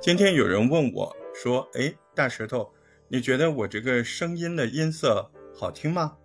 [0.00, 2.72] 今天有人问我说：“哎，大石头，
[3.08, 6.16] 你觉得我这个声音的音色好听吗？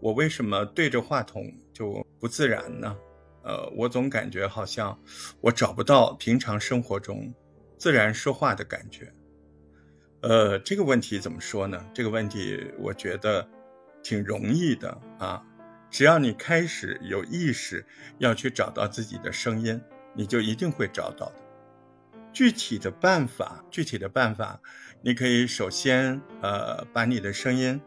[0.00, 2.94] 我为什么对着话筒就不自然呢？
[3.42, 4.96] 呃，我总感觉好像
[5.40, 7.32] 我找不到平常生活中
[7.78, 9.10] 自然说话的感觉。
[10.20, 11.82] 呃，这个问题怎么说呢？
[11.94, 13.48] 这个问题我觉得
[14.02, 15.42] 挺容易的啊，
[15.90, 17.82] 只要你开始有意识
[18.18, 19.80] 要去找到自己的声音，
[20.14, 21.36] 你就一定会找到的。”
[22.32, 24.60] 具体的办法，具体的办法，
[25.02, 27.80] 你可以首先呃把你的声音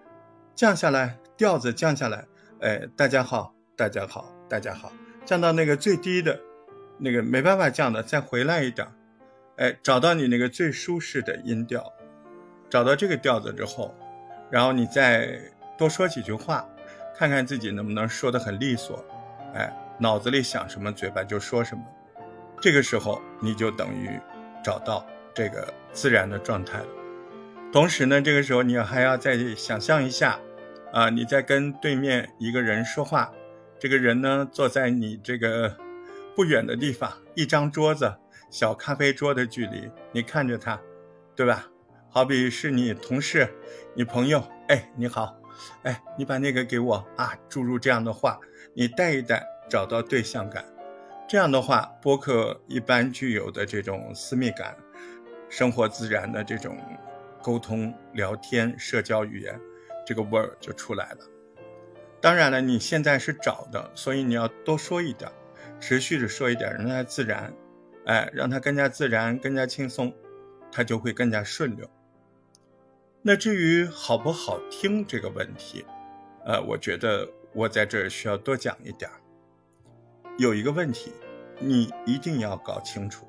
[0.54, 2.28] 降下来，调子降下来，
[2.62, 4.94] 哎，大家好，大家好，大家好，
[5.26, 6.40] 降到那个最低的，
[7.00, 8.88] 那个没办法降的，再回来一点，
[9.58, 11.92] 哎，找到你那个最舒适的音调，
[12.70, 13.96] 找到这个调子之后，
[14.52, 15.40] 然后你再
[15.76, 16.64] 多说几句话，
[17.18, 19.04] 看看自己能不能说得很利索，
[19.56, 21.84] 哎，脑子里想什么，嘴巴就说什么，
[22.62, 24.12] 这个时候你就等于。
[24.66, 26.88] 找到这个自然的状态了。
[27.72, 30.40] 同时呢，这个时候你还要再想象一下，
[30.92, 33.32] 啊，你在跟对面一个人说话，
[33.78, 35.78] 这个人呢坐在你这个
[36.36, 38.16] 不远的地方，一张桌子，
[38.50, 40.82] 小咖啡桌的距离，你看着他，
[41.36, 41.68] 对吧？
[42.10, 43.48] 好比是你同事、
[43.94, 45.38] 你朋友，哎，你好，
[45.84, 48.40] 哎，你把那个给我啊，注入这样的话，
[48.74, 50.66] 你带一带，找到对象感。
[51.28, 54.78] 这样的话，播客一般具有的这种私密感、
[55.50, 56.78] 生活自然的这种
[57.42, 59.60] 沟通、聊天、社交语言，
[60.06, 61.18] 这个味儿就出来了。
[62.22, 65.32] 当然了，你现在是找的，所以你要多说一点，
[65.80, 67.52] 持续的说一点，让它自然，
[68.06, 70.14] 哎，让它更加自然、更加轻松，
[70.72, 71.90] 它就会更加顺溜。
[73.24, 75.84] 那至于好不好听这个问题，
[76.46, 79.20] 呃，我觉得我在这儿需要多讲一点儿。
[80.38, 81.14] 有一个问题，
[81.60, 83.26] 你一定要搞清楚。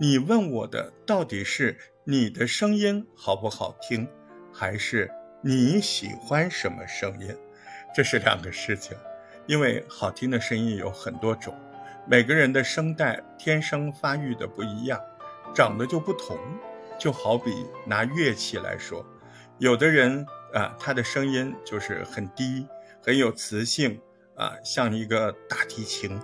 [0.00, 4.08] 你问我的到底是你的声音好不好听，
[4.52, 5.08] 还是
[5.42, 7.32] 你喜欢什么声音？
[7.94, 8.96] 这是两个事情。
[9.46, 11.54] 因为好听的声音有很多种，
[12.06, 15.00] 每个人的声带天生发育的不一样，
[15.54, 16.36] 长得就不同。
[16.98, 19.04] 就好比拿乐器来说，
[19.58, 22.66] 有的人啊，他的声音就是很低，
[23.02, 24.00] 很有磁性
[24.36, 26.20] 啊，像一个大提琴。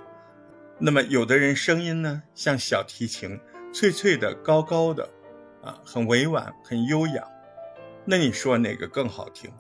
[0.79, 3.41] 那么，有的人声音呢像小提琴，
[3.73, 5.09] 脆脆的、高高的，
[5.63, 7.27] 啊，很委婉、很优雅。
[8.05, 9.51] 那你说哪个更好听？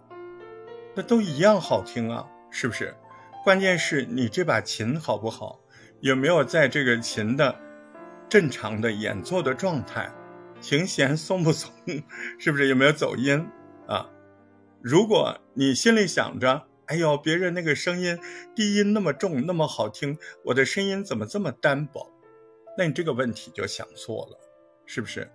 [0.95, 2.95] 那都一样好听啊，是不是？
[3.43, 5.59] 关键是你这把琴好不好，
[6.01, 7.59] 有没有在这个琴的
[8.29, 10.13] 正常的演奏的状态，
[10.61, 11.73] 琴弦松不松，
[12.39, 12.69] 是不是？
[12.69, 13.49] 有没有走音
[13.89, 14.07] 啊？
[14.83, 16.67] 如果你心里想着。
[16.87, 18.19] 哎呦，别人那个声音
[18.55, 22.11] 低音那么重，那么好听，我的声音怎么这么单薄？
[22.79, 24.39] 那你这个问题就想错了，
[24.87, 25.31] 是不是？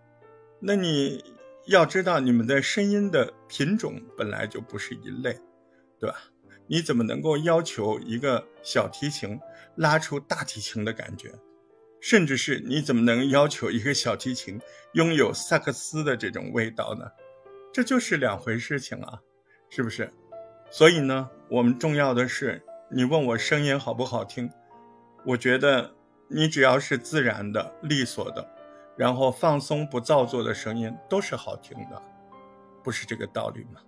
[0.59, 1.23] 那你
[1.65, 5.37] 要知道，你们的声音的品种本来就不是一类，
[5.99, 6.15] 对吧？
[6.67, 9.37] 你怎么能够要求一个小提琴
[9.75, 11.33] 拉出大提琴的感觉？
[11.99, 14.59] 甚至是你怎么能要求一个小提琴
[14.93, 17.05] 拥有萨克斯的这种味道呢？
[17.73, 19.19] 这就是两回事情啊，
[19.69, 20.11] 是不是？
[20.73, 24.49] 所以呢，我们重要的是，你问我声音好不好听，
[25.25, 25.93] 我觉得
[26.29, 28.49] 你只要是自然的、利索的，
[28.97, 32.01] 然后放松不造作的声音都是好听的，
[32.81, 33.81] 不是这个道理吗？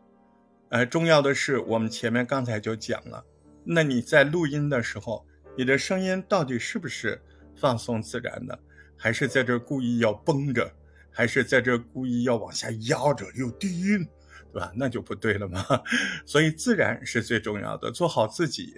[0.71, 3.23] 呃，重要的是我们前面刚才就讲了，
[3.63, 5.25] 那你在录音的时候，
[5.57, 7.21] 你的声音到底是不是
[7.55, 8.59] 放松自然的，
[8.97, 10.69] 还是在这故意要绷着，
[11.09, 14.05] 还是在这故意要往下压着有低音？
[14.53, 14.71] 对吧？
[14.75, 15.65] 那就不对了嘛。
[16.25, 18.73] 所以自然是最重要的，做好自己。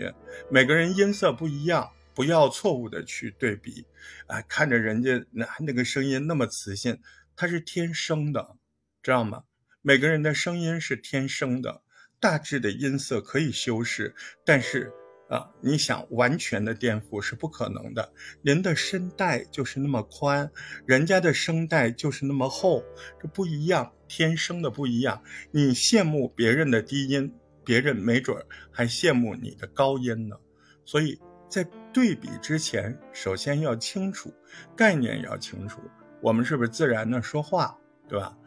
[0.49, 3.85] 每个人音色不一样，不要错误的去对比。
[4.27, 6.99] 哎，看着人家那那个声音那么磁性，
[7.35, 8.55] 它是天生的，
[9.03, 9.43] 知道吗？
[9.81, 11.81] 每个人的声音是天生的，
[12.19, 14.15] 大致的音色可以修饰，
[14.45, 14.91] 但是。
[15.27, 18.13] 啊，你想完全的颠覆是不可能的。
[18.43, 20.51] 人的声带就是那么宽，
[20.85, 22.83] 人家的声带就是那么厚，
[23.19, 25.23] 这不一样，天生的不一样。
[25.51, 27.33] 你羡慕别人的低音，
[27.63, 30.37] 别人没准还羡慕你的高音呢。
[30.85, 31.19] 所以
[31.49, 34.31] 在对比之前，首先要清楚
[34.75, 35.81] 概念，要清楚
[36.21, 37.75] 我们是不是自然的说话，
[38.07, 38.37] 对吧？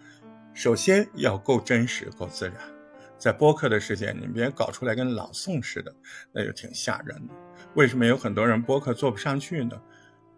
[0.55, 2.57] 首先要够真实，够自然。
[3.19, 5.93] 在播客的世界，你别搞出来跟朗诵似的，
[6.33, 7.35] 那就挺吓人的。
[7.75, 9.81] 为什么有很多人播客做不上去呢？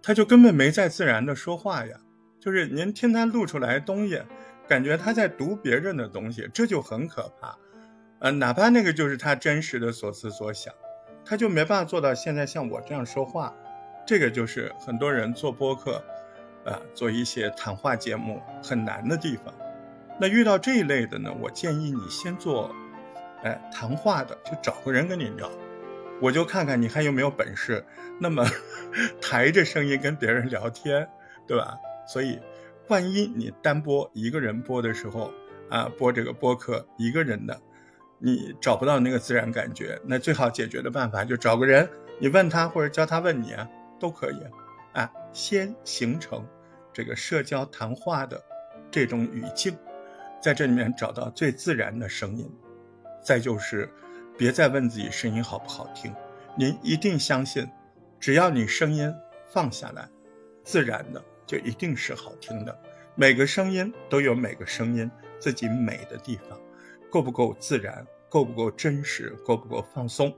[0.03, 1.97] 他就根本没在自然的说话呀。
[2.41, 4.23] 就是您听他录出来东西，
[4.67, 7.55] 感觉他在读别人的东西，这就很可怕。
[8.21, 10.73] 呃，哪怕那个就是他真实的所思所想，
[11.23, 13.55] 他就没办法做到现在像我这样说话。
[14.06, 16.03] 这个就是很多人做播客，
[16.65, 19.55] 啊，做一些谈话节目很难的地方。
[20.20, 22.70] 那遇到这一类的呢，我建议你先做，
[23.43, 25.50] 哎，谈话的，就找个人跟你聊，
[26.20, 27.82] 我就看看你还有没有本事，
[28.19, 28.44] 那么
[29.19, 31.08] 抬着声音跟别人聊天，
[31.46, 31.75] 对吧？
[32.06, 32.38] 所以，
[32.88, 35.32] 万一你单播一个人播的时候，
[35.70, 37.58] 啊，播这个播客一个人的，
[38.19, 41.88] 你找不到那个自然感觉，那最好解决的办法就找个人，
[42.19, 43.67] 你问他或者叫他问你啊，
[43.99, 44.37] 都可以，
[44.93, 46.46] 啊，先形成
[46.93, 48.38] 这个社交谈话的
[48.90, 49.75] 这种语境。
[50.40, 52.50] 在这里面找到最自然的声音，
[53.22, 53.88] 再就是，
[54.38, 56.14] 别再问自己声音好不好听，
[56.56, 57.69] 您一定相信，
[58.19, 59.12] 只要你声音
[59.50, 60.08] 放下来，
[60.64, 62.76] 自然的就一定是好听的。
[63.14, 66.58] 每个声音都有每个声音自己美的地方，
[67.10, 70.34] 够不够自然，够不够真实，够不够放松，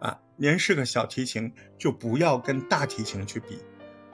[0.00, 3.58] 啊，您是个小提琴，就不要跟大提琴去比，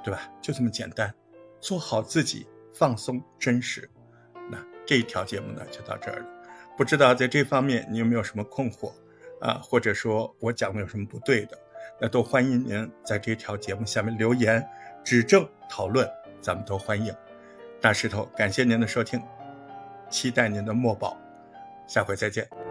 [0.05, 0.31] 对吧？
[0.41, 1.13] 就这么简单，
[1.61, 3.91] 做好自己，放松，真实。
[4.85, 6.27] 这一条节目呢就到这儿了，
[6.77, 8.93] 不知道在这方面你有没有什么困惑
[9.41, 9.61] 啊？
[9.63, 11.59] 或者说我讲的有什么不对的，
[12.01, 14.67] 那都欢迎您在这条节目下面留言
[15.05, 16.09] 指正讨论，
[16.41, 17.15] 咱们都欢迎。
[17.81, 19.21] 大石头，感谢您的收听，
[20.09, 21.17] 期待您的墨宝，
[21.87, 22.62] 下回再见。